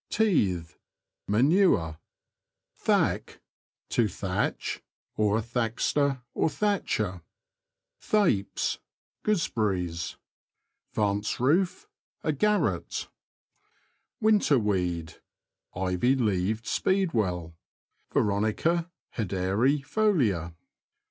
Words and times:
Teathe.— 0.09 0.71
Manure. 1.31 1.99
Thack.— 2.75 3.39
To 3.95 4.07
thatch; 4.07 4.81
thackster, 5.15 6.23
a 6.35 6.49
thatcher. 6.49 7.21
Thapes.— 7.99 8.79
Gooseberries. 9.23 10.17
Vance 10.93 11.39
roof.— 11.39 11.87
A 12.23 12.31
garret. 12.31 13.09
Winter 14.19 14.57
weed.— 14.57 15.17
Ivy 15.75 16.15
leaved 16.15 16.65
speedwell 16.65 17.53
[Veronica 18.11 18.89
hederi 19.17 19.83
folia). 19.85 20.55